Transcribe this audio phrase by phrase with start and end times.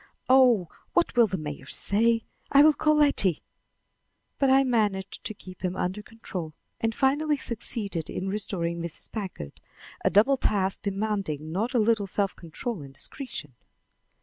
[0.27, 2.23] Oh, what will the mayor say?
[2.51, 3.43] I will call Letty."
[4.39, 9.11] But I managed to keep him under control and finally succeeded in restoring Mrs.
[9.11, 9.61] Packard
[10.03, 13.53] a double task demanding not a little self control and discretion.